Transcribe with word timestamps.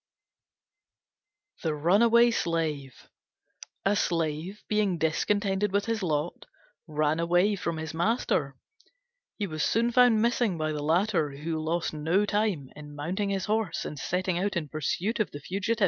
THE 1.61 1.75
RUNAWAY 1.75 2.31
SLAVE 2.31 3.07
A 3.85 3.95
Slave, 3.95 4.63
being 4.67 4.97
discontented 4.97 5.71
with 5.71 5.85
his 5.85 6.01
lot, 6.01 6.47
ran 6.87 7.19
away 7.19 7.55
from 7.55 7.77
his 7.77 7.93
master. 7.93 8.57
He 9.37 9.45
was 9.45 9.61
soon 9.63 9.93
missed 10.19 10.39
by 10.57 10.71
the 10.71 10.81
latter, 10.81 11.37
who 11.37 11.63
lost 11.63 11.93
no 11.93 12.25
time 12.25 12.69
in 12.75 12.95
mounting 12.95 13.29
his 13.29 13.45
horse 13.45 13.85
and 13.85 13.99
setting 13.99 14.39
out 14.39 14.55
in 14.57 14.69
pursuit 14.69 15.19
of 15.19 15.29
the 15.29 15.39
fugitive. 15.39 15.79